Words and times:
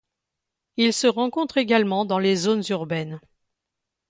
Il 0.77 0.93
se 0.93 1.05
rencontre 1.05 1.59
également 1.59 2.05
dans 2.05 2.17
les 2.17 2.35
zones 2.35 2.63
urbaines. 2.69 3.21